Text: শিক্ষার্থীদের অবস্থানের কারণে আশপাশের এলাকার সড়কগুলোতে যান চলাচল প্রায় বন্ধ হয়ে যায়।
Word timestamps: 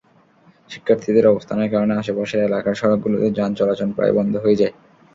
শিক্ষার্থীদের 0.69 1.25
অবস্থানের 1.27 1.71
কারণে 1.73 1.93
আশপাশের 1.95 2.41
এলাকার 2.43 2.79
সড়কগুলোতে 2.81 3.27
যান 3.37 3.51
চলাচল 3.59 3.89
প্রায় 3.97 4.13
বন্ধ 4.17 4.33
হয়ে 4.43 4.59
যায়। 4.61 4.73